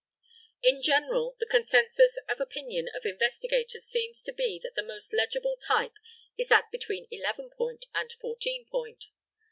[0.63, 5.57] In general, the consensus of opinion of investigators seems to be that the most legible
[5.57, 5.93] type
[6.39, 9.05] is that between eleven point and fourteen point.